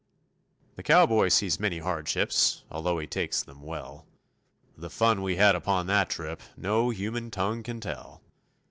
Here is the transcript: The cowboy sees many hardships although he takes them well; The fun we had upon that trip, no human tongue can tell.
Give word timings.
The 0.77 0.81
cowboy 0.81 1.27
sees 1.27 1.59
many 1.59 1.77
hardships 1.77 2.63
although 2.71 2.97
he 2.97 3.05
takes 3.05 3.43
them 3.43 3.61
well; 3.61 4.07
The 4.75 4.89
fun 4.89 5.21
we 5.21 5.35
had 5.35 5.53
upon 5.55 5.85
that 5.85 6.09
trip, 6.09 6.41
no 6.57 6.89
human 6.89 7.29
tongue 7.29 7.61
can 7.61 7.79
tell. 7.79 8.23